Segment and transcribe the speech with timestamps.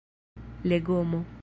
[0.65, 1.23] legomo